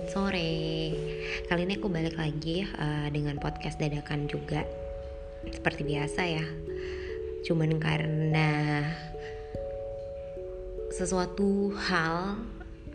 [0.00, 0.56] selamat sore.
[1.44, 4.64] Kali ini aku balik lagi uh, dengan podcast dadakan juga.
[5.44, 6.46] Seperti biasa ya.
[7.44, 8.80] Cuman karena
[10.88, 12.40] sesuatu hal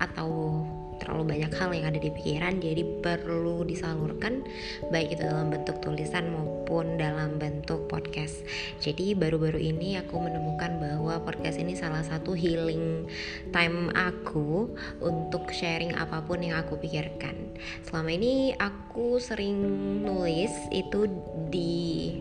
[0.01, 0.65] atau
[0.99, 4.45] terlalu banyak hal yang ada di pikiran jadi perlu disalurkan
[4.89, 8.41] baik itu dalam bentuk tulisan maupun dalam bentuk podcast.
[8.81, 13.05] Jadi baru-baru ini aku menemukan bahwa podcast ini salah satu healing
[13.53, 17.55] time aku untuk sharing apa pun yang aku pikirkan.
[17.85, 19.57] Selama ini aku sering
[20.01, 21.07] nulis itu
[21.53, 22.17] di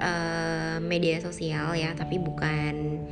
[0.00, 3.04] uh, media sosial ya tapi bukan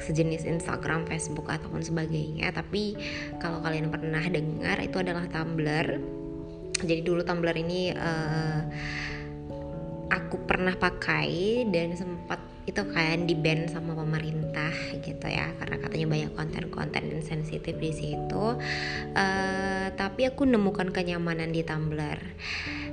[0.00, 2.50] sejenis Instagram, Facebook ataupun sebagainya.
[2.50, 2.96] Tapi
[3.38, 5.86] kalau kalian pernah dengar itu adalah Tumblr.
[6.80, 8.60] Jadi dulu Tumblr ini uh,
[10.10, 14.70] aku pernah pakai dan sempat itu kan di ban sama pemerintah
[15.02, 18.46] gitu ya karena katanya banyak konten-konten sensitif di situ
[19.16, 22.20] uh, tapi aku nemukan kenyamanan di Tumblr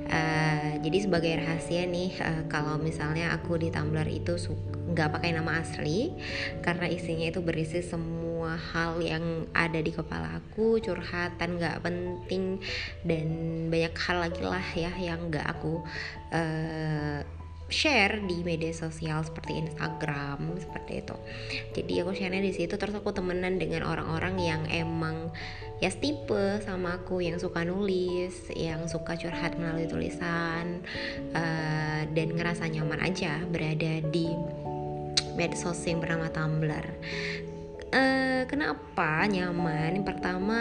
[0.08, 4.39] uh, jadi sebagai rahasia nih uh, kalau misalnya aku di Tumblr itu
[4.88, 6.16] nggak pakai nama asli
[6.63, 12.63] karena isinya itu berisi semua hal yang ada di kepala aku curhatan nggak penting
[13.03, 13.28] dan
[13.67, 15.83] banyak hal lagi lah ya yang nggak aku
[16.31, 17.19] uh,
[17.67, 21.15] share di media sosial seperti Instagram seperti itu.
[21.75, 25.31] Jadi aku share di situ terus aku temenan dengan orang-orang yang emang
[25.77, 30.81] ya tipe sama aku yang suka nulis yang suka curhat melalui tulisan
[31.38, 34.33] uh, dan ngerasa nyaman aja berada di
[35.38, 36.85] medsos yang bernama Tumblr.
[37.93, 40.01] Uh, kenapa nyaman?
[40.01, 40.59] Yang pertama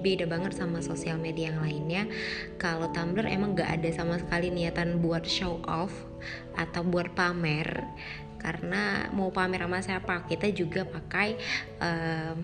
[0.00, 2.02] beda banget sama sosial media yang lainnya.
[2.56, 5.92] Kalau Tumblr emang gak ada sama sekali niatan buat show off
[6.56, 7.84] atau buat pamer.
[8.40, 11.36] Karena mau pamer sama siapa kita juga pakai
[11.78, 12.36] um,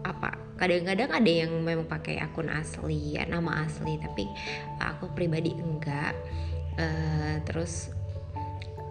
[0.00, 4.28] apa kadang-kadang ada yang memang pakai akun asli ya nama asli tapi
[4.76, 6.12] aku pribadi enggak.
[6.76, 7.92] Uh, terus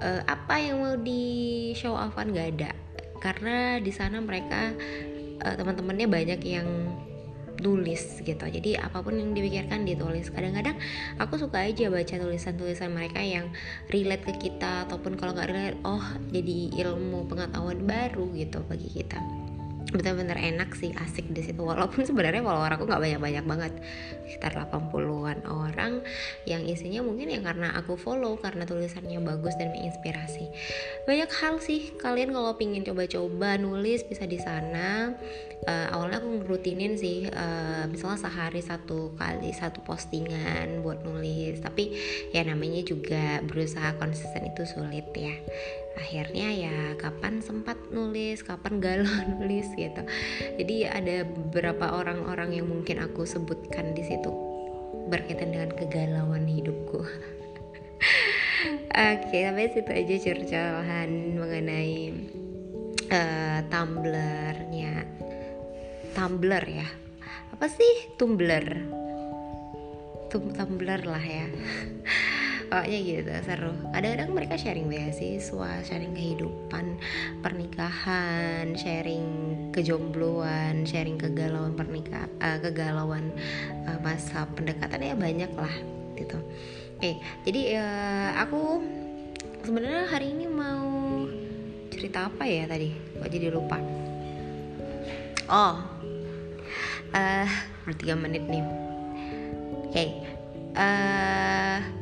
[0.01, 2.33] uh, apa yang mau di show offan?
[2.33, 2.71] Gak ada.
[3.19, 4.71] Karena di sana mereka
[5.43, 6.67] uh, teman-temannya banyak yang
[7.59, 8.45] tulis gitu.
[8.47, 10.31] Jadi apa pun yang dipikirkan ditulis.
[10.31, 10.79] Kadang-kadang
[11.19, 13.51] aku suka aja baca tulisan-tulisan mereka yang
[13.91, 19.19] relate ke kita ataupun kalau nggak relate oh jadi ilmu pengetahuan baru gitu bagi kita
[19.89, 21.61] benar-benar enak sih asik di situ.
[21.61, 23.73] Walaupun sebenarnya follower aku nggak banyak-banyak banget.
[24.29, 26.01] Sekitar 80-an orang
[26.45, 30.49] yang isinya mungkin ya karena aku follow karena tulisannya bagus dan menginspirasi.
[31.09, 31.93] Banyak hal sih.
[31.97, 35.17] Kalian kalau pingin coba-coba nulis bisa di sana.
[35.59, 41.59] Uh, awalnya aku ngerutinin sih uh, misalnya sehari satu kali satu postingan buat nulis.
[41.59, 41.97] Tapi
[42.31, 45.35] ya namanya juga berusaha konsisten itu sulit ya
[45.97, 50.01] akhirnya ya kapan sempat nulis kapan galau nulis gitu
[50.57, 54.29] jadi ada beberapa orang-orang yang mungkin aku sebutkan di situ
[55.09, 57.01] berkaitan dengan kegalauan hidupku
[58.89, 62.11] Oke, okay, sampai situ aja curcolahan mengenai
[63.07, 65.07] uh, Tumblr-nya.
[66.11, 66.87] Tumblr ya.
[67.55, 68.67] Apa sih Tumblr?
[70.29, 71.47] Tumblr lah ya
[72.69, 73.73] pokoknya gitu seru.
[73.89, 77.01] Kadang-kadang mereka sharing beasiswa sharing kehidupan
[77.41, 79.25] pernikahan sharing
[79.73, 83.33] kejombloan sharing kegalauan pernikahan uh, kegalauan
[83.89, 85.75] uh, masa pendekatan ya banyak lah
[86.13, 86.37] gitu.
[87.01, 88.85] Oke jadi uh, aku
[89.65, 91.25] sebenarnya hari ini mau
[91.89, 92.93] cerita apa ya tadi?
[92.93, 93.81] Kok jadi lupa?
[95.49, 95.75] Oh
[97.17, 97.47] uh,
[97.97, 98.61] tiga menit nih.
[99.89, 100.09] Oke okay.
[100.77, 101.98] uh,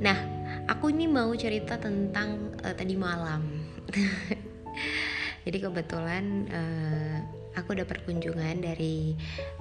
[0.00, 0.16] Nah,
[0.64, 3.44] aku ini mau cerita tentang uh, tadi malam.
[5.44, 7.16] Jadi kebetulan uh,
[7.56, 9.12] aku dapat kunjungan dari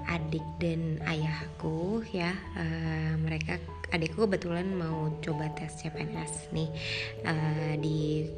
[0.08, 2.32] adik dan ayahku ya.
[2.56, 3.60] Uh, mereka
[3.92, 6.70] adikku kebetulan mau coba tes CPNS nih
[7.28, 8.30] uh, di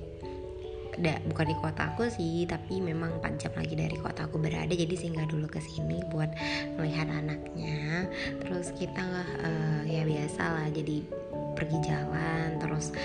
[0.99, 4.71] da, bukan di kota aku sih tapi memang 4 jam lagi dari kota aku berada
[4.71, 6.31] jadi singgah dulu ke sini buat
[6.75, 8.07] melihat anaknya
[8.43, 9.03] terus kita
[9.43, 11.20] uh, ya biasa lah jadi
[11.53, 12.95] pergi jalan terus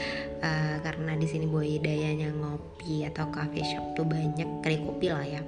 [0.40, 5.42] uh, karena di sini budayanya ngopi atau cafe shop tuh banyak kedai kopi lah ya.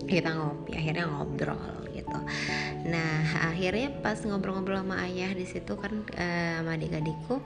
[0.00, 2.18] Kita ngopi akhirnya ngobrol gitu.
[2.88, 7.36] Nah akhirnya pas ngobrol-ngobrol sama ayah di situ kan uh, sama adik-adikku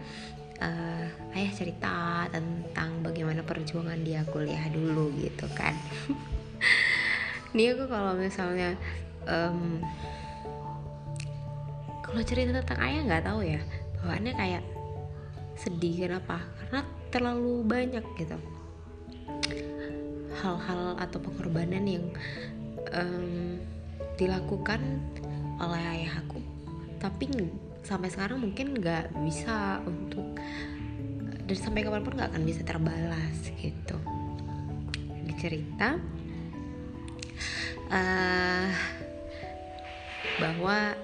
[0.63, 1.07] uh,
[1.37, 5.75] ayah cerita tentang bagaimana perjuangan dia kuliah dulu gitu kan.
[7.55, 8.75] Ini aku kalau misalnya
[9.31, 9.79] um,
[12.03, 13.61] kalau cerita tentang ayah nggak tahu ya
[13.99, 14.63] bawaannya kayak
[15.59, 16.43] sedih kenapa?
[16.61, 16.81] Karena
[17.11, 18.39] terlalu banyak gitu.
[20.43, 22.07] Hal-hal atau pengorbanan yang
[22.93, 23.59] um,
[24.19, 24.83] dilakukan
[25.63, 26.43] oleh ayah aku.
[26.99, 27.31] Tapi
[27.85, 30.35] sampai sekarang mungkin nggak bisa untuk
[31.45, 33.97] dan sampai kapan pun nggak akan bisa terbalas gitu.
[35.39, 36.01] Cerita
[37.93, 38.69] uh,
[40.41, 40.97] bahwa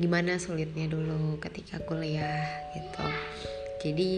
[0.00, 2.40] gimana sulitnya dulu ketika kuliah
[2.72, 3.04] gitu.
[3.84, 4.12] Jadi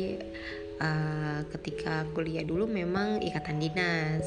[0.78, 4.22] uh, ketika kuliah dulu memang ikatan dinas.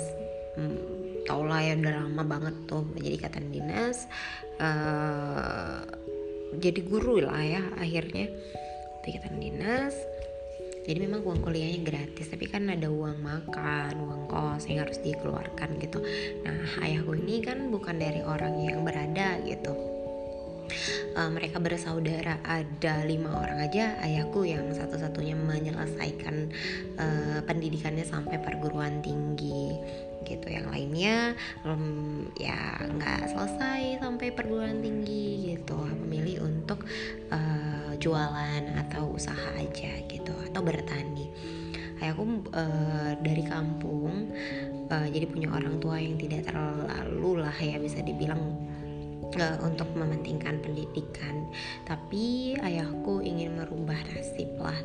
[0.59, 0.75] Hmm,
[1.23, 4.03] tau lah ya udah lama banget tuh jadi ikatan dinas.
[4.59, 5.79] Uh,
[6.59, 8.27] jadi guru lah ya akhirnya
[9.07, 9.95] ikatan dinas.
[10.85, 15.79] Jadi memang uang kuliahnya gratis tapi kan ada uang makan uang kos yang harus dikeluarkan
[15.79, 16.03] gitu.
[16.43, 19.94] Nah ayahku ini kan bukan dari orang yang berada gitu
[21.15, 22.41] uh, mereka bersaudara.
[22.43, 26.35] Ada lima orang aja ayahku yang satu-satunya menyelesaikan
[26.99, 29.75] uh, pendidikannya sampai perguruan tinggi
[30.25, 30.47] gitu.
[30.49, 31.17] Yang lainnya
[31.63, 35.77] um, ya nggak selesai sampai perguruan tinggi gitu.
[36.05, 36.83] Memilih untuk
[37.31, 40.33] uh, jualan atau usaha aja gitu.
[40.51, 41.31] Atau bertani.
[41.95, 44.35] Ayahku uh, dari kampung
[44.91, 48.41] uh, jadi punya orang tua yang tidak terlalu lah ya bisa dibilang
[49.33, 51.49] uh, untuk mementingkan pendidikan.
[51.89, 54.77] Tapi ayahku ingin merubah nasib lah.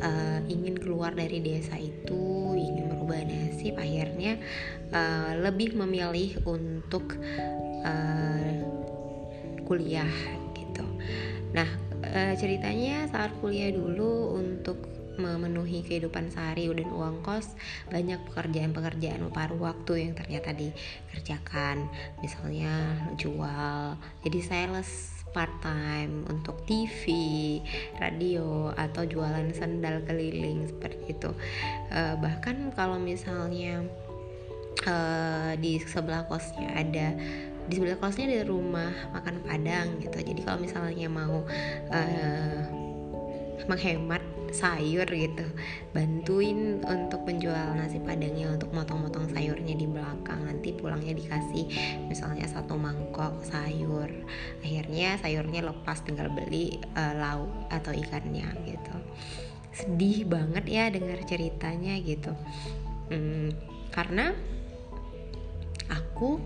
[0.00, 3.76] Uh, ingin keluar dari desa itu ingin merubah nasib.
[3.76, 4.40] Akhirnya
[4.94, 7.20] uh, lebih memilih untuk
[7.84, 8.52] uh,
[9.68, 10.12] kuliah
[10.56, 10.86] gitu.
[11.52, 11.68] Nah
[12.04, 17.54] uh, ceritanya saat kuliah dulu untuk memenuhi kehidupan sehari dan uang kos
[17.88, 21.86] banyak pekerjaan-pekerjaan paruh waktu yang ternyata dikerjakan
[22.22, 27.02] misalnya jual jadi sales part time untuk TV,
[27.98, 31.34] radio atau jualan sandal keliling seperti itu.
[31.90, 33.82] Uh, bahkan kalau misalnya
[34.86, 37.18] uh, di sebelah kosnya ada
[37.66, 40.22] di sebelah kosnya ada rumah makan padang gitu.
[40.22, 41.42] Jadi kalau misalnya mau
[41.90, 42.62] uh,
[43.66, 44.22] menghemat
[44.54, 45.42] sayur gitu.
[45.90, 50.46] Bantuin untuk penjual nasi padangnya untuk motong-motong sayurnya di belakang.
[50.46, 51.66] Nanti pulangnya dikasih
[52.06, 54.06] misalnya satu mangkok sayur.
[54.62, 58.96] Akhirnya sayurnya lepas tinggal beli uh, lauk atau ikannya gitu.
[59.74, 62.30] Sedih banget ya dengar ceritanya gitu.
[63.10, 63.50] Hmm,
[63.90, 64.30] karena
[65.90, 66.38] aku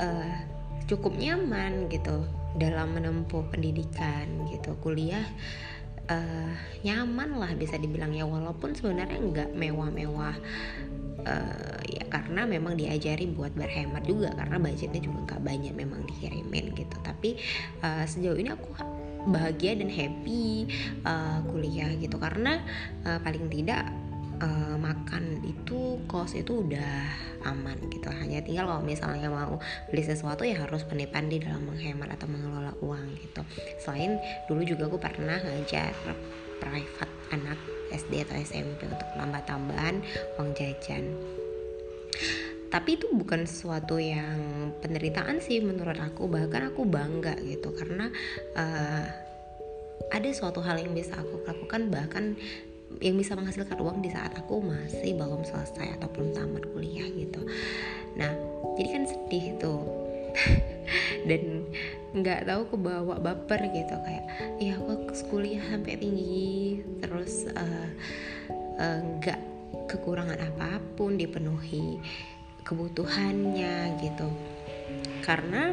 [0.00, 0.36] uh,
[0.88, 2.24] cukup nyaman gitu
[2.56, 4.74] dalam menempuh pendidikan gitu.
[4.80, 5.26] Kuliah
[6.10, 6.52] uh,
[6.84, 8.24] nyaman lah bisa dibilang ya.
[8.28, 10.36] Walaupun sebenarnya nggak mewah-mewah
[11.24, 16.76] uh, ya karena memang diajari buat berhemat juga karena budgetnya juga nggak banyak memang dikirimin
[16.76, 16.96] gitu.
[17.00, 17.40] Tapi
[17.80, 18.70] uh, sejauh ini aku
[19.24, 20.68] bahagia dan happy
[21.08, 22.20] uh, kuliah gitu.
[22.20, 22.60] Karena
[23.08, 23.88] uh, paling tidak
[24.40, 27.10] uh, makan itu kos itu udah
[27.46, 28.08] aman gitu.
[28.10, 29.60] Hanya tinggal kalau misalnya mau
[29.90, 33.42] beli sesuatu ya harus pandai-pandai dalam menghemat atau mengelola uang gitu.
[33.78, 35.92] Selain dulu juga aku pernah ngajar
[36.58, 37.58] private anak
[37.92, 40.00] SD atau SMP untuk lambat tambahan
[40.40, 41.14] uang jajan.
[42.72, 46.26] Tapi itu bukan sesuatu yang penderitaan sih menurut aku.
[46.26, 48.10] Bahkan aku bangga gitu karena
[48.58, 49.06] uh,
[50.10, 52.24] ada suatu hal yang bisa aku lakukan bahkan
[53.02, 57.42] yang bisa menghasilkan uang di saat aku masih belum selesai atau belum tamat kuliah gitu.
[58.14, 58.32] Nah
[58.78, 59.82] jadi kan sedih tuh.
[61.28, 61.64] Dan
[62.14, 64.26] nggak tahu ke bawa baper gitu kayak
[64.62, 66.82] ya aku kuliah sampai tinggi.
[67.02, 67.88] Terus uh,
[68.78, 69.40] uh, nggak
[69.90, 71.98] kekurangan apa pun dipenuhi
[72.64, 74.28] kebutuhannya gitu.
[75.24, 75.72] Karena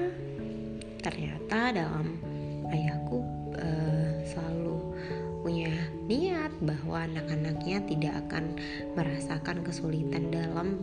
[1.02, 2.22] ternyata dalam
[2.70, 3.20] ayahku
[3.58, 4.96] uh, selalu
[5.42, 5.74] punya
[6.06, 8.56] niat bahwa anak-anaknya tidak akan
[8.94, 10.82] merasakan kesulitan dalam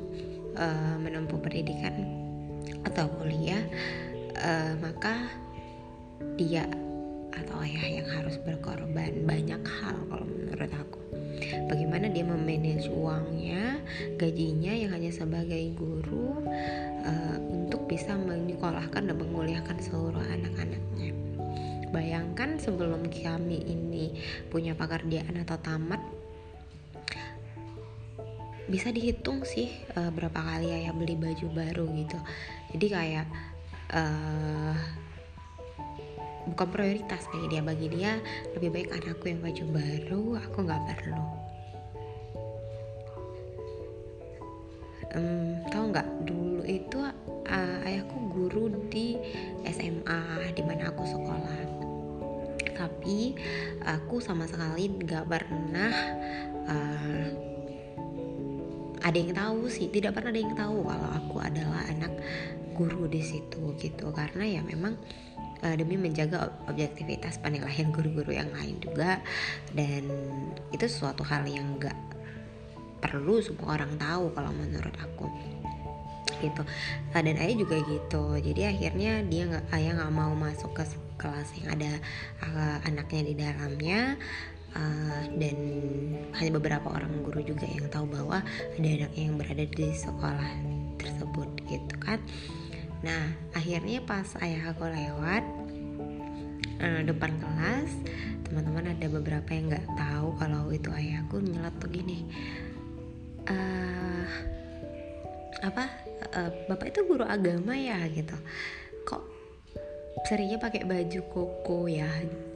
[0.58, 1.94] uh, menempuh pendidikan
[2.84, 3.62] atau kuliah,
[4.38, 5.30] uh, maka
[6.34, 6.66] dia
[7.38, 11.00] atau ayah yang harus berkorban banyak hal kalau menurut aku.
[11.70, 13.78] Bagaimana dia memanage uangnya,
[14.18, 16.42] gajinya yang hanya sebagai guru
[17.06, 21.14] uh, untuk bisa menyekolahkan dan menguliahkan seluruh anak-anaknya.
[21.88, 24.12] Bayangkan sebelum kami ini
[24.52, 26.00] punya pekerjaan atau tamat
[28.68, 32.18] bisa dihitung sih uh, berapa kali ayah beli baju baru gitu.
[32.76, 33.26] Jadi kayak
[33.96, 34.76] uh,
[36.52, 38.12] bukan prioritas bagi dia bagi dia
[38.56, 41.24] lebih baik anakku yang baju baru aku nggak perlu
[45.14, 46.08] um, tahu nggak?
[46.24, 46.98] Dulu itu
[47.48, 49.16] uh, ayahku guru di
[49.64, 51.60] SMA di mana aku sekolah.
[52.78, 53.34] Tapi
[53.82, 55.92] aku sama sekali nggak pernah
[56.68, 57.26] uh,
[59.02, 59.88] ada yang tahu sih.
[59.90, 62.12] Tidak pernah ada yang tahu kalau aku adalah anak
[62.76, 64.14] guru di situ gitu.
[64.14, 64.94] Karena ya memang
[65.64, 69.18] uh, demi menjaga objektivitas penilaian guru-guru yang lain juga.
[69.74, 70.06] Dan
[70.70, 71.96] itu suatu hal yang enggak
[72.98, 75.26] perlu semua orang tahu kalau menurut aku.
[76.38, 76.62] Gitu.
[77.14, 78.24] Uh, dan ayah juga gitu.
[78.38, 80.84] Jadi akhirnya dia nggak ayah nggak mau masuk ke
[81.18, 81.92] kelas yang ada
[82.46, 84.00] uh, anaknya di dalamnya.
[84.68, 85.56] Uh, dan
[86.36, 88.44] hanya beberapa orang guru juga yang tahu bahwa
[88.76, 90.52] ada anaknya yang berada di sekolah
[91.00, 92.20] tersebut gitu kan.
[93.00, 95.42] Nah akhirnya pas ayah aku lewat
[96.78, 97.90] depan kelas
[98.46, 102.24] teman-teman ada beberapa yang nggak tahu kalau itu ayahku nyeletuk gini
[103.48, 104.24] uh,
[105.64, 105.84] apa?
[106.28, 108.36] Uh, bapak itu guru agama ya gitu.
[109.08, 109.22] Kok
[110.26, 112.08] seringnya pakai baju koko ya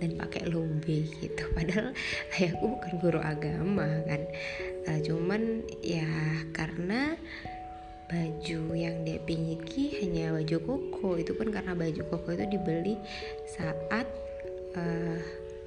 [0.02, 1.44] dan pakai lumbe gitu.
[1.56, 1.96] Padahal
[2.36, 4.22] ayahku bukan guru agama kan.
[4.86, 6.06] Uh, cuman ya
[6.52, 7.16] karena
[8.12, 11.08] baju yang dia miliki hanya baju koko.
[11.16, 13.00] Itu pun karena baju koko itu dibeli
[13.48, 14.06] saat
[14.76, 15.18] uh,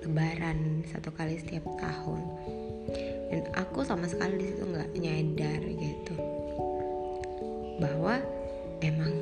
[0.06, 2.22] lebaran satu kali setiap tahun
[3.32, 6.16] dan aku sama sekali di situ nggak nyadar gitu.
[7.82, 8.22] Bahwa
[8.80, 9.14] emang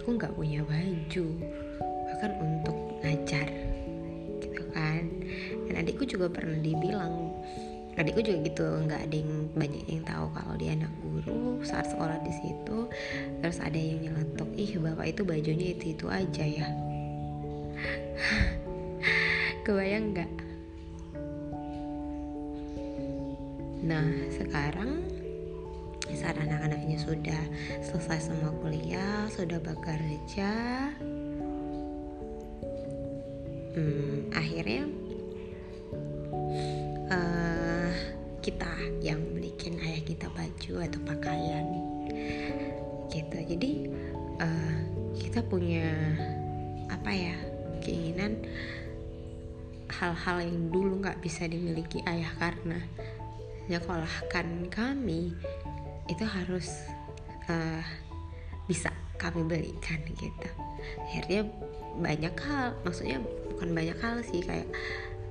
[0.00, 1.26] aku nggak punya baju
[2.04, 3.48] bahkan untuk ngajar
[4.42, 5.04] gitu kan.
[5.70, 7.32] Dan adikku juga pernah dibilang
[7.94, 12.18] adikku juga gitu nggak ada yang banyak yang tahu kalau dia anak guru saat sekolah
[12.26, 12.90] di situ
[13.38, 16.66] terus ada yang nyeletuk ih bapak itu bajunya itu itu aja ya.
[19.64, 20.30] Kebayang nggak
[23.84, 25.04] nah sekarang
[26.14, 27.42] saat anak-anaknya sudah
[27.84, 30.52] selesai semua kuliah sudah bekerja
[33.76, 34.88] hmm, akhirnya
[37.10, 37.90] uh,
[38.44, 41.64] kita yang belikin ayah kita baju atau pakaian.
[43.08, 43.38] Gitu.
[43.40, 43.72] Jadi
[44.36, 44.76] uh,
[45.16, 45.88] kita punya
[46.92, 47.36] apa ya
[47.80, 48.44] keinginan
[49.88, 52.84] hal-hal yang dulu nggak bisa dimiliki ayah karena
[53.68, 55.32] nyekolahkan kami
[56.08, 56.84] itu harus
[57.48, 57.84] uh,
[58.68, 60.48] bisa kami belikan gitu.
[61.08, 61.48] Akhirnya
[61.94, 63.22] banyak hal maksudnya
[63.54, 64.68] bukan banyak hal sih kayak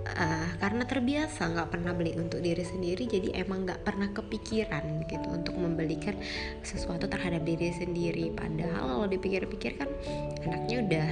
[0.08, 5.28] uh, karena terbiasa nggak pernah beli untuk diri sendiri jadi emang nggak pernah kepikiran gitu
[5.30, 6.16] untuk membelikan
[6.66, 8.34] sesuatu terhadap diri sendiri.
[8.34, 9.90] Padahal kalau dipikir-pikir kan
[10.42, 11.10] anaknya udah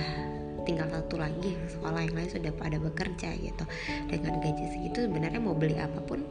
[0.61, 3.65] tinggal satu lagi sekolah yang lain sudah pada bekerja gitu.
[4.09, 6.21] Dengan gaji segitu sebenarnya mau beli apa pun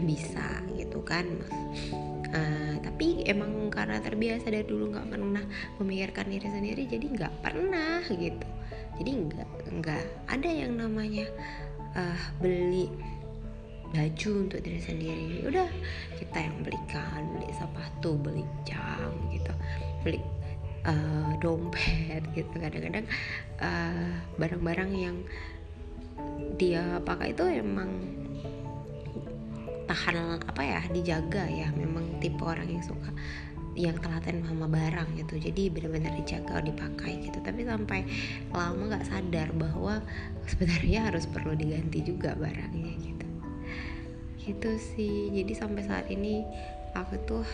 [0.00, 1.26] bisa gitu kan.
[2.32, 5.44] Uh, tapi emang karena terbiasa dari dulu nggak pernah
[5.76, 8.48] memikirkan diri sendiri jadi nggak pernah gitu.
[8.96, 11.28] Jadi nggak nggak ada yang namanya
[11.92, 12.88] uh, beli
[13.92, 15.44] baju untuk diri sendiri.
[15.44, 15.68] Udah
[16.16, 19.52] kita yang belikan beli sepatu beli jam gitu.
[20.00, 20.20] Beli
[20.88, 22.54] uh, dompet gitu.
[22.56, 23.04] Kadang-kadang
[24.40, 25.16] barang-barang uh, yang
[26.56, 27.90] dia pakai itu emang
[29.92, 31.68] tahan apa ya dijaga ya.
[31.76, 33.12] Memang tipe orang yang suka
[33.72, 35.36] yang telaten sama barang gitu.
[35.36, 37.38] Jadi benar-benar dijaga dipakai gitu.
[37.44, 38.00] Tapi sampai
[38.52, 40.00] lama nggak sadar bahwa
[40.48, 43.26] sebenarnya harus perlu diganti juga barangnya gitu.
[44.48, 45.16] Gitu sih.
[45.32, 46.44] Jadi sampai saat ini
[46.96, 47.46] aku tuh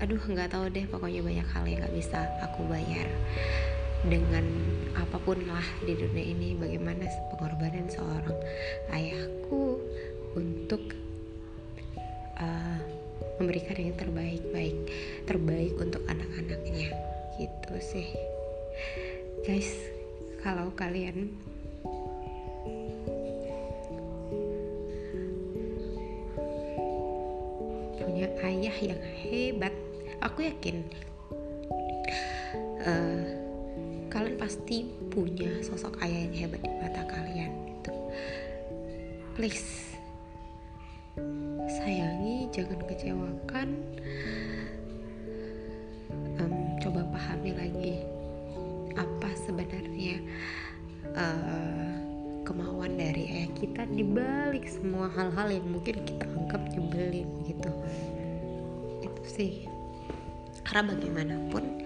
[0.00, 0.84] aduh nggak tahu deh.
[0.88, 3.08] Pokoknya banyak hal yang nggak bisa aku bayar
[4.00, 4.44] dengan
[4.96, 6.52] apa pun lah di dunia ini.
[6.56, 8.36] Bagaimana pengorbanan seorang
[8.92, 9.80] ayahku
[10.36, 10.82] untuk
[12.38, 12.80] uh,
[13.40, 14.76] memberikan yang terbaik baik
[15.24, 16.92] terbaik untuk anak-anaknya.
[17.40, 18.08] Gitu sih.
[19.44, 19.72] Guys
[20.40, 21.36] kalau kalian
[28.00, 29.72] punya ayah yang hebat
[30.24, 30.84] aku yakin
[32.84, 33.24] uh,
[34.08, 37.92] kalian pasti punya sosok ayah yang hebat di mata kalian gitu.
[39.36, 39.89] Please
[42.60, 43.68] jangan kecewakan.
[46.40, 47.94] Um, coba pahami lagi
[48.96, 50.20] apa sebenarnya
[51.16, 51.92] uh,
[52.44, 57.72] kemauan dari ayah kita dibalik semua hal-hal yang mungkin kita anggap nyebelin gitu.
[59.00, 59.52] Itu sih.
[60.60, 61.79] Karena bagaimanapun